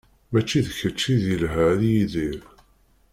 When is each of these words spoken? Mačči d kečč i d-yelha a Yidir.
Mačči 0.31 0.59
d 0.65 0.67
kečč 0.77 1.01
i 1.13 1.15
d-yelha 1.21 1.65
a 1.73 1.75
Yidir. 1.93 2.41